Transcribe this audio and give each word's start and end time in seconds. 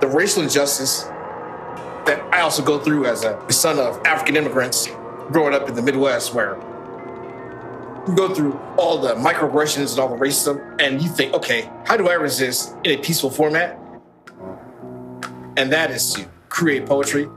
the 0.00 0.06
racial 0.06 0.42
injustice 0.42 1.02
that 2.06 2.22
I 2.32 2.40
also 2.40 2.62
go 2.62 2.78
through 2.78 3.06
as 3.06 3.24
a 3.24 3.52
son 3.52 3.78
of 3.78 4.00
African 4.06 4.36
immigrants 4.36 4.88
growing 5.30 5.54
up 5.54 5.68
in 5.68 5.74
the 5.74 5.82
Midwest, 5.82 6.32
where 6.32 6.56
you 8.06 8.16
go 8.16 8.34
through 8.34 8.58
all 8.78 8.98
the 8.98 9.14
microaggressions 9.14 9.90
and 9.90 9.98
all 10.00 10.08
the 10.08 10.16
racism, 10.16 10.80
and 10.80 11.02
you 11.02 11.08
think, 11.08 11.34
okay, 11.34 11.70
how 11.84 11.96
do 11.96 12.08
I 12.08 12.14
resist 12.14 12.74
in 12.84 12.98
a 12.98 13.02
peaceful 13.02 13.28
format? 13.28 13.78
And 15.56 15.72
that 15.72 15.90
is 15.90 16.14
to 16.14 16.26
create 16.48 16.86
poetry. 16.86 17.28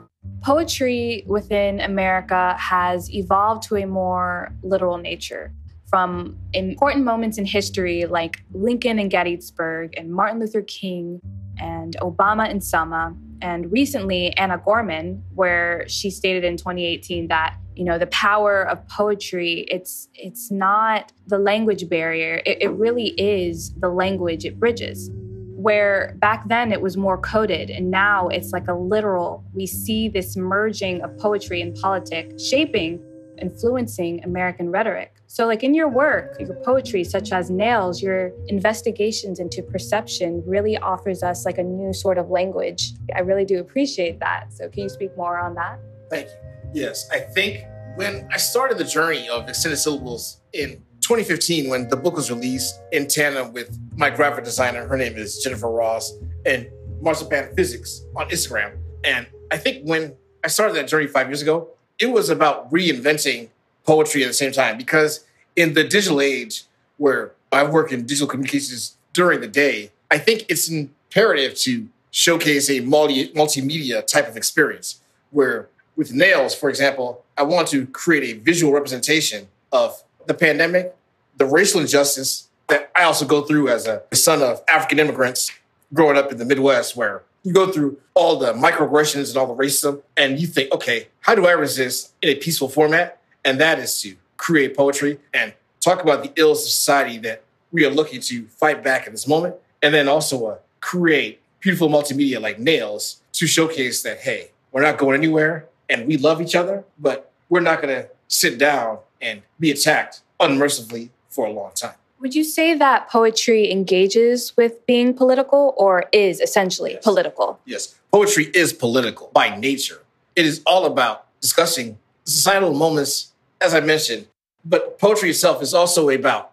Poetry 0.44 1.24
within 1.28 1.82
America 1.82 2.56
has 2.58 3.14
evolved 3.14 3.64
to 3.64 3.76
a 3.78 3.86
more 3.86 4.56
literal 4.64 4.98
nature. 4.98 5.54
From 5.90 6.38
important 6.54 7.04
moments 7.04 7.38
in 7.38 7.46
history 7.46 8.06
like 8.06 8.42
Lincoln 8.54 8.98
and 8.98 9.12
Gettysburg 9.12 9.94
and 9.98 10.14
Martin 10.14 10.40
Luther 10.40 10.62
King 10.62 11.20
and 11.58 11.96
Obama 12.02 12.50
and 12.50 12.64
Selma, 12.64 13.16
and 13.42 13.72
recently 13.72 14.34
Amanda 14.38 14.62
Gorman, 14.64 15.24
where 15.34 15.88
she 15.88 16.10
stated 16.10 16.44
in 16.44 16.58
2018 16.58 17.28
that 17.28 17.56
you 17.76 17.86
know 17.86 17.98
the 17.98 18.08
power 18.08 18.68
of 18.68 18.86
poetry 18.90 19.66
it's 19.70 20.10
it's 20.14 20.52
not 20.52 21.14
the 21.28 21.38
language 21.40 21.88
barrier 21.88 22.42
it, 22.46 22.62
it 22.62 22.70
really 22.72 23.10
is 23.18 23.74
the 23.76 23.90
language 23.90 24.46
it 24.46 24.60
bridges. 24.60 25.10
Where 25.56 26.16
back 26.18 26.48
then 26.48 26.72
it 26.72 26.82
was 26.82 26.98
more 26.98 27.20
coded 27.20 27.70
and 27.70 27.92
now 27.92 28.28
it's 28.28 28.52
like 28.52 28.68
a 28.68 28.74
literal 28.74 29.44
we 29.54 29.68
see 29.68 30.10
this 30.10 30.36
merging 30.36 31.02
of 31.02 31.18
poetry 31.18 31.62
and 31.62 31.76
politics 31.76 32.44
shaping 32.44 33.00
influencing 33.42 34.24
american 34.24 34.70
rhetoric. 34.72 35.16
So 35.28 35.46
like 35.46 35.64
in 35.64 35.74
your 35.74 35.88
work 35.88 36.40
your 36.40 36.56
poetry 36.64 37.04
such 37.04 37.32
as 37.32 37.50
nails 37.50 38.02
your 38.02 38.32
investigations 38.48 39.40
into 39.40 39.62
perception 39.64 40.44
really 40.46 40.78
offers 40.78 41.24
us 41.24 41.46
like 41.46 41.58
a 41.58 41.64
new 41.64 41.94
sort 41.94 42.18
of 42.18 42.30
language. 42.30 42.92
I 43.16 43.22
really 43.22 43.46
do 43.46 43.60
appreciate 43.60 44.20
that. 44.20 44.54
So 44.54 44.70
can 44.70 44.84
you 44.84 44.90
speak 44.90 45.16
more 45.18 45.38
on 45.40 45.56
that? 45.56 45.80
Thank 46.10 46.28
you. 46.28 46.36
Yes, 46.74 47.10
I 47.12 47.20
think 47.20 47.66
when 47.96 48.28
I 48.32 48.38
started 48.38 48.78
the 48.78 48.84
journey 48.84 49.28
of 49.30 49.50
extended 49.50 49.78
syllables 49.78 50.42
in 50.54 50.82
2015, 51.02 51.70
when 51.70 51.90
the 51.90 51.98
book 51.98 52.16
was 52.16 52.32
released 52.32 52.80
in 52.92 53.08
tandem 53.08 53.52
with 53.54 53.78
my 53.98 54.10
graphic 54.10 54.44
designer, 54.44 54.88
her 54.88 54.98
name 54.98 55.18
is 55.18 55.40
Jennifer 55.44 55.70
Ross, 55.70 56.14
and 56.46 56.70
Marzipan 57.02 57.54
Physics 57.56 58.06
on 58.16 58.30
Instagram. 58.30 58.78
And 59.04 59.28
I 59.52 59.58
think 59.58 59.84
when 59.84 60.16
I 60.44 60.48
started 60.48 60.76
that 60.78 60.88
journey 60.88 61.08
five 61.08 61.28
years 61.28 61.42
ago, 61.42 61.72
it 62.02 62.12
was 62.12 62.30
about 62.30 62.70
reinventing 62.72 63.50
poetry 63.86 64.24
at 64.24 64.28
the 64.28 64.34
same 64.34 64.52
time 64.52 64.78
because 64.78 65.24
in 65.56 65.76
the 65.76 65.84
digital 65.84 66.20
age 66.20 66.64
where 66.98 67.32
I 67.52 67.64
work 67.64 67.92
in 67.92 68.06
digital 68.06 68.28
communications 68.28 68.98
during 69.14 69.40
the 69.42 69.48
day, 69.48 69.92
I 70.10 70.18
think 70.18 70.46
it's 70.50 70.70
imperative 70.70 71.56
to 71.60 71.88
showcase 72.10 72.70
a 72.70 72.80
multi 72.82 73.32
multimedia 73.34 74.06
type 74.06 74.28
of 74.28 74.36
experience 74.36 75.00
where 75.30 75.70
with 75.96 76.14
nails, 76.14 76.56
for 76.56 76.70
example, 76.70 77.24
I 77.38 77.44
want 77.44 77.68
to 77.70 77.86
create 77.88 78.36
a 78.36 78.40
visual 78.40 78.74
representation 78.74 79.48
of 79.72 80.04
the 80.26 80.34
pandemic, 80.34 80.96
the 81.38 81.46
racial 81.46 81.82
injustice 81.82 82.48
that 82.68 82.92
I 82.96 83.04
also 83.04 83.26
go 83.26 83.42
through 83.44 83.70
as 83.70 83.86
a 83.88 84.04
son 84.14 84.42
of 84.42 84.62
African 84.68 85.00
immigrants 85.00 85.52
growing 85.94 86.18
up 86.18 86.32
in 86.32 86.38
the 86.38 86.46
Midwest, 86.46 86.96
where 86.96 87.24
you 87.44 87.54
go 87.54 87.72
through 87.72 87.98
all 88.14 88.38
the 88.38 88.54
microaggressions 88.54 89.30
and 89.30 89.38
all 89.38 89.54
the 89.54 89.64
racism, 89.64 90.02
and 90.16 90.40
you 90.40 90.48
think, 90.48 90.72
okay, 90.72 91.08
how 91.22 91.36
do 91.36 91.48
I 91.48 91.52
resist 91.52 92.14
in 92.22 92.30
a 92.30 92.36
peaceful 92.36 92.70
format? 92.70 93.20
And 93.44 93.60
that 93.60 93.80
is 93.80 94.00
to 94.02 94.16
create 94.38 94.76
poetry 94.76 95.20
and 95.34 95.54
talk 95.80 96.02
about 96.04 96.24
the 96.24 96.32
ills 96.36 96.64
of 96.64 96.70
society 96.70 97.18
that 97.20 97.44
we 97.72 97.86
are 97.86 97.90
looking 97.90 98.22
to 98.22 98.46
fight 98.48 98.84
back 98.84 99.06
at 99.08 99.12
this 99.12 99.28
moment, 99.28 99.56
and 99.82 99.94
then 99.94 100.08
also 100.08 100.46
uh, 100.46 100.58
create 100.82 101.40
beautiful 101.60 101.90
multimedia 101.90 102.42
like 102.42 102.60
nails 102.60 103.22
to 103.34 103.48
showcase 103.48 104.04
that, 104.04 104.20
hey, 104.20 104.52
we're 104.72 104.82
not 104.82 104.98
going 104.98 105.18
anywhere 105.18 105.68
and 105.90 106.08
we 106.08 106.18
love 106.18 106.42
each 106.42 106.56
other, 106.56 106.84
but 107.00 107.32
we're 107.50 107.60
not 107.60 107.82
going 107.82 107.94
to 107.94 108.10
sit 108.28 108.58
down 108.58 109.00
and 109.22 109.42
be 109.60 109.72
attacked 109.72 110.22
unmercifully 110.40 111.12
for 111.30 111.46
a 111.46 111.52
long 111.52 111.72
time. 111.76 111.96
Would 112.22 112.36
you 112.36 112.44
say 112.44 112.76
that 112.76 113.10
poetry 113.10 113.72
engages 113.72 114.56
with 114.56 114.86
being 114.86 115.16
political 115.16 115.74
or 115.76 116.06
is 116.12 116.40
essentially 116.40 116.94
yes. 116.94 117.04
political? 117.04 117.60
Yes. 117.66 117.96
Poetry 118.12 118.52
is 118.54 118.74
political 118.74 119.32
by 119.34 119.58
nature. 119.58 120.04
It 120.36 120.46
is 120.46 120.62
all 120.68 120.86
about 120.86 121.26
discussing 121.42 121.98
societal 122.24 122.76
moments, 122.76 123.34
as 123.60 123.74
I 123.74 123.80
mentioned, 123.80 124.28
but 124.64 125.00
poetry 125.00 125.32
itself 125.32 125.64
is 125.64 125.74
also 125.74 126.10
about 126.10 126.52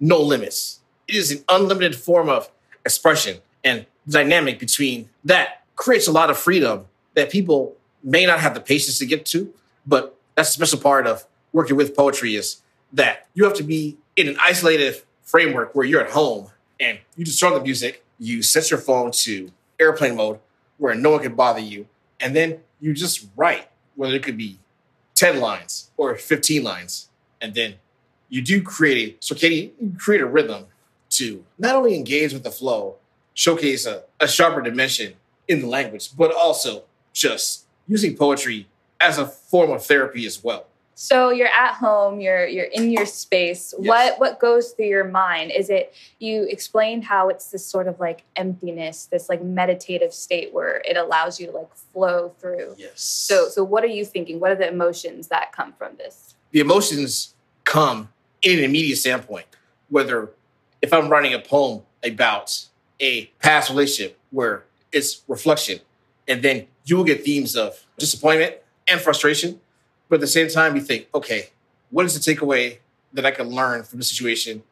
no 0.00 0.18
limits. 0.18 0.80
It 1.06 1.16
is 1.16 1.30
an 1.32 1.44
unlimited 1.50 1.96
form 1.96 2.30
of 2.30 2.50
expression 2.86 3.40
and 3.62 3.84
dynamic 4.08 4.58
between 4.58 5.10
that 5.24 5.64
creates 5.76 6.08
a 6.08 6.12
lot 6.12 6.30
of 6.30 6.38
freedom 6.38 6.86
that 7.14 7.30
people 7.30 7.76
may 8.02 8.24
not 8.24 8.40
have 8.40 8.54
the 8.54 8.60
patience 8.60 8.98
to 9.00 9.06
get 9.06 9.26
to, 9.26 9.52
but 9.86 10.16
that's 10.34 10.48
a 10.48 10.52
special 10.52 10.78
part 10.78 11.06
of 11.06 11.26
working 11.52 11.76
with 11.76 11.94
poetry 11.94 12.36
is 12.36 12.62
that 12.90 13.28
you 13.34 13.44
have 13.44 13.54
to 13.54 13.62
be 13.62 13.98
in 14.16 14.26
an 14.26 14.36
isolated 14.40 15.02
framework 15.30 15.74
where 15.74 15.86
you're 15.86 16.02
at 16.02 16.10
home 16.10 16.50
and 16.78 16.98
you 17.16 17.24
just 17.24 17.38
turn 17.38 17.52
on 17.52 17.58
the 17.58 17.64
music, 17.64 18.04
you 18.18 18.42
set 18.42 18.70
your 18.70 18.80
phone 18.80 19.12
to 19.12 19.50
airplane 19.78 20.16
mode 20.16 20.40
where 20.78 20.94
no 20.94 21.10
one 21.10 21.20
can 21.20 21.34
bother 21.34 21.60
you, 21.60 21.86
and 22.18 22.34
then 22.34 22.58
you 22.80 22.94
just 22.94 23.26
write, 23.36 23.68
whether 23.96 24.14
it 24.14 24.22
could 24.22 24.36
be 24.36 24.58
10 25.14 25.40
lines 25.40 25.90
or 25.96 26.16
15 26.16 26.62
lines, 26.62 27.10
and 27.40 27.54
then 27.54 27.74
you 28.28 28.40
do 28.40 28.62
create 28.62 29.16
a 29.16 29.18
circadian, 29.18 29.98
create 29.98 30.22
a 30.22 30.26
rhythm 30.26 30.66
to 31.10 31.44
not 31.58 31.74
only 31.74 31.94
engage 31.94 32.32
with 32.32 32.44
the 32.44 32.50
flow, 32.50 32.96
showcase 33.34 33.84
a, 33.86 34.04
a 34.18 34.26
sharper 34.26 34.62
dimension 34.62 35.14
in 35.48 35.60
the 35.60 35.66
language, 35.66 36.16
but 36.16 36.34
also 36.34 36.84
just 37.12 37.66
using 37.86 38.16
poetry 38.16 38.68
as 39.00 39.18
a 39.18 39.26
form 39.26 39.70
of 39.70 39.84
therapy 39.84 40.24
as 40.26 40.42
well. 40.42 40.66
So 41.00 41.30
you're 41.30 41.48
at 41.48 41.76
home, 41.76 42.20
you're 42.20 42.46
you're 42.46 42.66
in 42.66 42.90
your 42.90 43.06
space. 43.06 43.72
Yes. 43.78 43.88
What 43.88 44.20
what 44.20 44.38
goes 44.38 44.72
through 44.72 44.88
your 44.88 45.04
mind? 45.08 45.50
Is 45.50 45.70
it 45.70 45.94
you 46.18 46.42
explained 46.42 47.04
how 47.04 47.30
it's 47.30 47.50
this 47.50 47.64
sort 47.64 47.88
of 47.88 47.98
like 47.98 48.24
emptiness, 48.36 49.06
this 49.06 49.30
like 49.30 49.42
meditative 49.42 50.12
state 50.12 50.52
where 50.52 50.82
it 50.84 50.98
allows 50.98 51.40
you 51.40 51.46
to 51.46 51.52
like 51.52 51.74
flow 51.74 52.34
through. 52.38 52.74
Yes. 52.76 53.00
So 53.00 53.48
so 53.48 53.64
what 53.64 53.82
are 53.82 53.86
you 53.86 54.04
thinking? 54.04 54.40
What 54.40 54.50
are 54.50 54.56
the 54.56 54.68
emotions 54.68 55.28
that 55.28 55.52
come 55.52 55.72
from 55.72 55.96
this? 55.96 56.34
The 56.50 56.60
emotions 56.60 57.34
come 57.64 58.10
in 58.42 58.58
an 58.58 58.64
immediate 58.64 58.96
standpoint. 58.96 59.46
Whether 59.88 60.28
if 60.82 60.92
I'm 60.92 61.08
writing 61.08 61.32
a 61.32 61.38
poem 61.38 61.80
about 62.04 62.66
a 63.00 63.24
past 63.40 63.70
relationship 63.70 64.18
where 64.32 64.64
it's 64.92 65.22
reflection, 65.28 65.80
and 66.28 66.42
then 66.42 66.66
you 66.84 66.98
will 66.98 67.04
get 67.04 67.24
themes 67.24 67.56
of 67.56 67.86
disappointment 67.96 68.56
and 68.86 69.00
frustration. 69.00 69.62
But 70.10 70.16
at 70.16 70.20
the 70.20 70.26
same 70.26 70.48
time, 70.48 70.74
you 70.74 70.82
think, 70.82 71.06
okay, 71.14 71.50
what 71.90 72.04
is 72.04 72.12
the 72.14 72.34
takeaway 72.34 72.78
that 73.12 73.24
I 73.24 73.30
can 73.30 73.48
learn 73.48 73.84
from 73.84 73.98
the 73.98 74.04
situation 74.04 74.62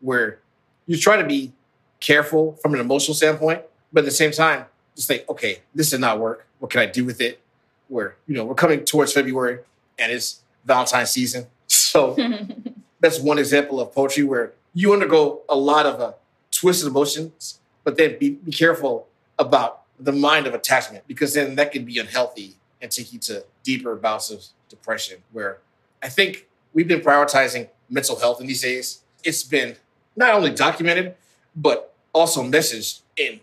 where 0.00 0.40
you 0.86 0.96
try 0.96 1.16
to 1.16 1.24
be 1.24 1.52
careful 2.00 2.54
from 2.54 2.74
an 2.74 2.80
emotional 2.80 3.14
standpoint, 3.14 3.62
but 3.92 4.00
at 4.00 4.04
the 4.06 4.10
same 4.10 4.32
time, 4.32 4.64
just 4.96 5.06
think, 5.06 5.28
okay, 5.28 5.60
this 5.74 5.90
did 5.90 6.00
not 6.00 6.18
work. 6.18 6.46
What 6.58 6.70
can 6.70 6.80
I 6.80 6.86
do 6.86 7.04
with 7.04 7.20
it? 7.20 7.40
Where, 7.88 8.16
you 8.26 8.34
know, 8.34 8.44
we're 8.44 8.54
coming 8.54 8.84
towards 8.84 9.12
February 9.12 9.60
and 9.98 10.10
it's 10.10 10.40
Valentine's 10.64 11.10
season. 11.10 11.46
So 11.66 12.16
that's 13.00 13.20
one 13.20 13.38
example 13.38 13.80
of 13.80 13.94
poetry 13.94 14.24
where 14.24 14.54
you 14.72 14.92
undergo 14.92 15.42
a 15.48 15.56
lot 15.56 15.84
of 15.86 16.00
uh, 16.00 16.12
twisted 16.50 16.88
emotions, 16.88 17.60
but 17.84 17.96
then 17.96 18.18
be, 18.18 18.30
be 18.30 18.52
careful 18.52 19.06
about 19.38 19.82
the 20.00 20.12
mind 20.12 20.46
of 20.46 20.54
attachment 20.54 21.04
because 21.06 21.34
then 21.34 21.56
that 21.56 21.72
can 21.72 21.84
be 21.84 21.98
unhealthy 21.98 22.56
and 22.80 22.90
take 22.90 23.12
you 23.12 23.18
to 23.18 23.44
deeper 23.62 23.94
bouts 23.96 24.30
of 24.30 24.44
depression 24.68 25.18
where 25.32 25.58
I 26.02 26.08
think 26.08 26.48
we've 26.72 26.88
been 26.88 27.00
prioritizing 27.00 27.68
mental 27.88 28.18
health 28.18 28.40
in 28.40 28.46
these 28.46 28.62
days. 28.62 29.02
It's 29.24 29.42
been 29.42 29.76
not 30.16 30.34
only 30.34 30.50
documented, 30.50 31.14
but 31.54 31.94
also 32.12 32.42
messaged 32.42 33.00
in 33.16 33.40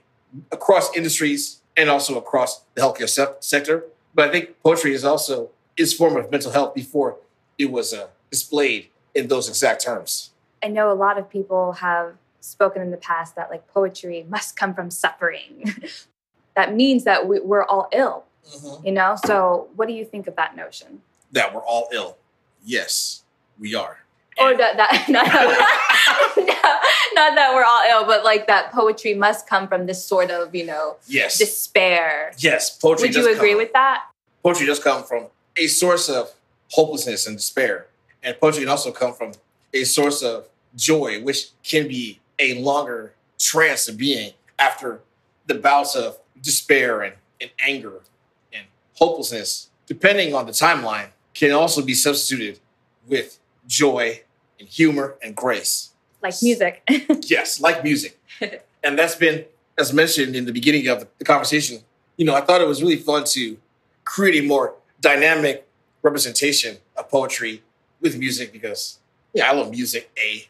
across 0.52 0.96
industries 0.96 1.62
and 1.78 1.90
also 1.90 2.18
across 2.18 2.62
the 2.74 2.82
healthcare 2.82 3.10
se- 3.10 3.36
sector. 3.40 3.86
But 4.14 4.30
I 4.30 4.32
think 4.32 4.62
poetry 4.62 4.94
is 4.94 5.04
also 5.04 5.50
its 5.78 5.94
form 5.94 6.16
of 6.16 6.32
mental 6.32 6.52
health 6.52 6.74
before 6.74 7.18
it 7.58 7.72
was 7.72 7.94
uh, 7.94 8.08
displayed 8.30 8.90
in 9.14 9.28
those 9.28 9.50
exact 9.50 9.84
terms. 9.84 10.32
I 10.64 10.68
know 10.68 10.92
a 10.92 10.94
lot 10.94 11.18
of 11.18 11.30
people 11.30 11.74
have 11.74 12.16
spoken 12.40 12.82
in 12.82 12.92
the 12.92 12.98
past 12.98 13.36
that 13.36 13.50
like 13.50 13.68
poetry 13.68 14.26
must 14.30 14.56
come 14.56 14.74
from 14.74 14.92
suffering 14.92 15.74
that 16.56 16.74
means 16.74 17.04
that 17.04 17.28
we, 17.28 17.38
are 17.40 17.64
all 17.66 17.88
ill. 17.92 18.24
Mm-hmm. 18.50 18.88
You 18.88 18.94
know, 18.94 19.16
so 19.26 19.68
what 19.76 19.88
do 19.88 19.94
you 19.94 20.06
think 20.06 20.28
of 20.28 20.36
that 20.36 20.56
notion? 20.56 21.02
That 21.36 21.54
we're 21.54 21.62
all 21.62 21.88
ill. 21.94 22.18
Yes, 22.64 23.24
we 23.60 23.76
are. 23.76 24.00
Or 24.38 24.56
that, 24.58 24.78
that 24.78 25.06
not, 25.10 25.26
not 27.16 27.36
that 27.36 27.54
we're 27.54 27.64
all 27.64 27.84
ill, 27.90 28.06
but 28.06 28.24
like 28.24 28.48
that 28.48 28.72
poetry 28.72 29.14
must 29.14 29.48
come 29.48 29.68
from 29.68 29.86
this 29.86 30.04
sort 30.04 30.32
of, 30.32 30.56
you 30.56 30.66
know, 30.66 30.96
yes. 31.08 31.38
despair. 31.38 32.34
Yes, 32.38 32.76
poetry. 32.78 33.10
Would 33.10 33.16
you 33.16 33.34
agree 33.34 33.52
come, 33.52 33.58
with 33.60 33.74
that? 33.74 34.04
Poetry 34.44 34.66
does 34.66 34.80
come 34.80 35.04
from 35.04 35.28
a 35.58 35.68
source 35.68 36.10
of 36.10 36.34
hopelessness 36.72 37.28
and 37.28 37.38
despair, 37.38 37.88
and 38.24 38.40
poetry 38.40 38.62
can 38.62 38.70
also 38.70 38.92
come 38.92 39.14
from 39.14 39.34
a 39.74 39.84
source 39.84 40.24
of 40.24 40.48
joy, 40.76 41.22
which 41.22 41.50
can 41.64 41.88
be 41.88 42.20
a 42.40 42.62
longer 42.62 43.14
trance 43.40 43.88
of 43.88 43.98
being 43.98 44.34
after 44.58 45.02
the 45.48 45.56
bouts 45.56 45.96
of 45.96 46.18
despair 46.42 47.02
and, 47.02 47.16
and 47.40 47.52
anger 47.60 48.02
and 48.52 48.66
hopelessness, 48.96 49.70
depending 49.86 50.34
on 50.34 50.46
the 50.46 50.52
timeline, 50.52 51.10
can 51.36 51.52
also 51.52 51.84
be 51.84 51.94
substituted 51.94 52.60
with 53.08 53.38
joy 53.68 54.22
and 54.60 54.68
humor 54.68 55.16
and 55.22 55.36
grace. 55.36 55.92
Like 56.24 56.34
music. 56.42 56.82
yes, 57.28 57.60
like 57.62 57.84
music. 57.84 58.20
and 58.84 58.98
that's 58.98 59.16
been, 59.16 59.46
as 59.78 59.94
mentioned 59.94 60.36
in 60.36 60.46
the 60.46 60.54
beginning 60.54 60.88
of 60.88 61.06
the 61.20 61.26
conversation, 61.26 61.82
you 62.18 62.26
know, 62.26 62.34
I 62.34 62.42
thought 62.42 62.62
it 62.62 62.68
was 62.68 62.82
really 62.82 62.96
fun 62.96 63.26
to 63.26 63.58
create 64.06 64.44
a 64.44 64.48
more 64.48 64.76
dynamic 65.02 65.68
representation 66.02 66.78
of 66.96 67.10
poetry 67.10 67.62
with 68.02 68.18
music 68.18 68.52
because, 68.54 69.00
yeah, 69.34 69.50
I 69.50 69.54
love 69.54 69.70
music, 69.70 70.10
A, 70.18 70.48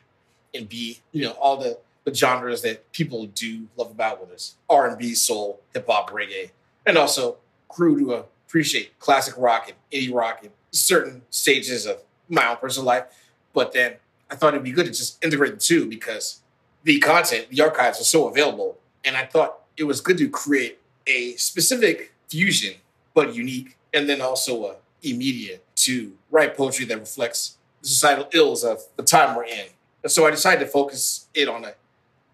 and 0.53 0.69
B, 0.69 0.99
you 1.11 1.23
know, 1.23 1.31
all 1.31 1.57
the, 1.57 1.79
the 2.03 2.13
genres 2.13 2.61
that 2.61 2.91
people 2.91 3.25
do 3.25 3.67
love 3.75 3.91
about, 3.91 4.21
whether 4.21 4.33
it's 4.33 4.55
R&B, 4.69 5.15
soul, 5.15 5.59
hip 5.73 5.87
hop, 5.87 6.11
reggae, 6.11 6.51
and 6.85 6.97
also 6.97 7.37
grew 7.67 7.99
to 7.99 8.13
appreciate 8.13 8.97
classic 8.99 9.33
rock 9.37 9.67
and 9.67 9.75
indie 9.91 10.13
rock 10.13 10.39
and 10.43 10.51
certain 10.75 11.21
stages 11.29 11.85
of 11.85 12.01
my 12.29 12.49
own 12.49 12.57
personal 12.57 12.85
life. 12.85 13.05
But 13.53 13.73
then 13.73 13.95
I 14.29 14.35
thought 14.35 14.53
it'd 14.53 14.63
be 14.63 14.71
good 14.71 14.85
to 14.85 14.91
just 14.91 15.23
integrate 15.23 15.53
the 15.53 15.59
two 15.59 15.87
because 15.87 16.41
the 16.83 16.99
content, 16.99 17.49
the 17.49 17.61
archives 17.61 17.99
are 17.99 18.05
so 18.05 18.27
available. 18.27 18.77
And 19.03 19.15
I 19.15 19.25
thought 19.25 19.59
it 19.77 19.83
was 19.83 20.01
good 20.01 20.17
to 20.17 20.29
create 20.29 20.79
a 21.07 21.33
specific 21.33 22.13
fusion, 22.27 22.75
but 23.13 23.35
unique, 23.35 23.77
and 23.93 24.09
then 24.09 24.21
also 24.21 24.65
a 24.65 24.75
immediate 25.05 25.63
to 25.75 26.13
write 26.31 26.57
poetry 26.57 26.85
that 26.85 26.99
reflects 26.99 27.57
the 27.81 27.87
societal 27.87 28.27
ills 28.33 28.63
of 28.63 28.81
the 28.95 29.03
time 29.03 29.35
we're 29.35 29.45
in. 29.45 29.67
And 30.03 30.11
so 30.11 30.25
I 30.25 30.31
decided 30.31 30.65
to 30.65 30.71
focus 30.71 31.27
it 31.33 31.47
on 31.47 31.63
a 31.63 31.73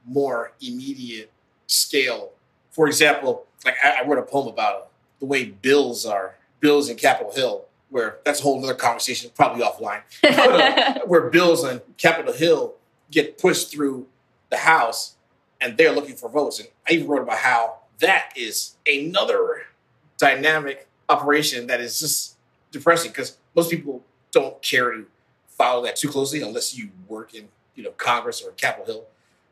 more 0.05 0.53
immediate 0.61 1.31
scale. 1.67 2.31
For 2.71 2.87
example, 2.87 3.45
like 3.65 3.75
I, 3.83 4.01
I 4.01 4.07
wrote 4.07 4.17
a 4.17 4.23
poem 4.23 4.47
about 4.47 4.89
the 5.19 5.25
way 5.25 5.45
bills 5.45 6.05
are, 6.05 6.35
bills 6.59 6.89
in 6.89 6.97
Capitol 6.97 7.33
Hill, 7.33 7.65
where 7.91 8.17
that's 8.25 8.39
a 8.39 8.43
whole 8.43 8.63
other 8.63 8.73
conversation, 8.73 9.29
probably 9.35 9.63
offline, 9.63 10.01
uh, 10.23 10.99
where 11.05 11.29
bills 11.29 11.63
on 11.63 11.81
Capitol 11.97 12.33
Hill 12.33 12.73
get 13.11 13.37
pushed 13.37 13.71
through 13.71 14.07
the 14.49 14.57
House 14.57 15.15
and 15.59 15.77
they're 15.77 15.91
looking 15.91 16.15
for 16.15 16.29
votes. 16.29 16.59
And 16.59 16.69
I 16.89 16.93
even 16.93 17.07
wrote 17.07 17.21
about 17.21 17.37
how 17.37 17.75
that 17.99 18.31
is 18.35 18.75
another 18.87 19.65
dynamic 20.17 20.87
operation 21.09 21.67
that 21.67 21.79
is 21.79 21.99
just 21.99 22.37
depressing 22.71 23.11
because 23.11 23.37
most 23.55 23.69
people 23.69 24.03
don't 24.31 24.61
care 24.61 24.91
to 24.91 25.05
follow 25.47 25.83
that 25.83 25.97
too 25.97 26.07
closely 26.07 26.41
unless 26.41 26.75
you 26.75 26.89
work 27.07 27.35
in 27.35 27.49
you 27.75 27.83
know 27.83 27.91
Congress 27.91 28.41
or 28.41 28.51
Capitol 28.51 28.85
Hill. 28.85 29.05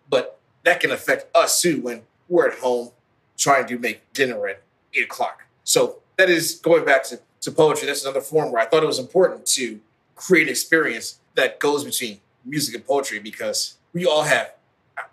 But 0.09 0.39
that 0.63 0.79
can 0.79 0.91
affect 0.91 1.35
us 1.35 1.61
too 1.61 1.81
when 1.81 2.03
we're 2.27 2.49
at 2.49 2.59
home 2.59 2.91
trying 3.37 3.67
to 3.67 3.77
make 3.77 4.11
dinner 4.13 4.47
at 4.47 4.61
eight 4.93 5.05
o'clock. 5.05 5.43
So 5.63 5.99
that 6.17 6.29
is 6.29 6.55
going 6.55 6.85
back 6.85 7.03
to, 7.05 7.19
to 7.41 7.51
poetry. 7.51 7.87
That's 7.87 8.03
another 8.03 8.21
form 8.21 8.51
where 8.51 8.61
I 8.61 8.65
thought 8.65 8.83
it 8.83 8.87
was 8.87 8.99
important 8.99 9.45
to 9.47 9.79
create 10.15 10.43
an 10.43 10.49
experience 10.49 11.19
that 11.35 11.59
goes 11.59 11.83
between 11.83 12.19
music 12.45 12.75
and 12.75 12.85
poetry 12.85 13.19
because 13.19 13.77
we 13.93 14.05
all 14.05 14.23
have 14.23 14.53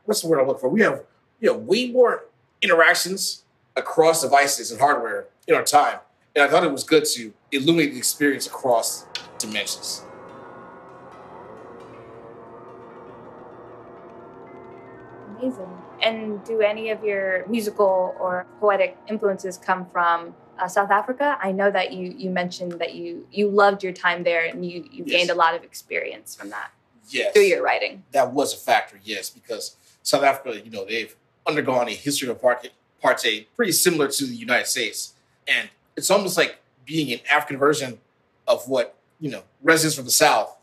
what's 0.05 0.23
the 0.23 0.29
word 0.29 0.41
I 0.41 0.45
look 0.45 0.61
for? 0.61 0.69
We 0.69 0.81
have 0.83 1.03
you 1.41 1.51
know 1.51 1.57
way 1.57 1.91
more 1.91 2.25
interactions 2.63 3.43
across 3.77 4.23
devices 4.23 4.71
and 4.71 4.81
hardware 4.81 5.27
in 5.47 5.55
our 5.55 5.63
time. 5.63 5.99
And 6.35 6.45
I 6.45 6.49
thought 6.49 6.65
it 6.65 6.73
was 6.73 6.85
good 6.85 7.05
to 7.15 7.33
illuminate 7.53 7.93
the 7.93 7.99
experience 7.99 8.47
across 8.47 9.07
dimensions. 9.39 10.03
Amazing. 15.39 15.71
And 16.03 16.45
do 16.45 16.61
any 16.61 16.91
of 16.91 17.03
your 17.03 17.47
musical 17.47 18.15
or 18.19 18.47
poetic 18.61 18.97
influences 19.09 19.59
come 19.59 19.87
from 19.87 20.35
uh, 20.59 20.69
South 20.69 20.91
Africa? 20.91 21.39
I 21.43 21.53
know 21.53 21.71
that 21.71 21.93
you 21.93 22.15
you 22.17 22.31
mentioned 22.31 22.73
that 22.73 22.95
you 22.95 23.27
you 23.31 23.49
loved 23.49 23.83
your 23.83 23.93
time 23.93 24.25
there 24.25 24.45
and 24.45 24.65
you 24.65 24.89
you 24.91 25.05
yes. 25.07 25.17
gained 25.17 25.31
a 25.31 25.35
lot 25.35 25.55
of 25.55 25.63
experience 25.63 26.35
from 26.35 26.51
that. 26.51 26.71
Yes. 27.09 27.33
Through 27.33 27.43
your 27.43 27.63
writing. 27.63 28.03
That 28.13 28.33
was 28.33 28.53
a 28.53 28.57
factor, 28.57 28.99
yes, 29.05 29.31
because 29.31 29.77
South 30.03 30.25
Africa, 30.25 30.61
you 30.65 30.71
know, 30.71 30.85
they've 30.85 31.15
undergone 31.47 31.89
a 31.89 31.93
history 31.93 32.29
of 32.29 32.41
apartheid 32.41 33.47
pretty 33.55 33.73
similar 33.73 34.09
to 34.09 34.27
the 34.27 34.35
United 34.35 34.67
States. 34.67 35.15
And 35.47 35.69
it's 35.97 36.11
almost 36.11 36.37
like 36.37 36.59
being 36.85 37.13
an 37.13 37.21
African 37.31 37.59
version 37.59 37.99
of 38.47 38.69
what, 38.69 38.97
you 39.21 39.31
know, 39.31 39.43
residents 39.63 39.97
from 39.97 40.05
the 40.05 40.11
South 40.11 40.57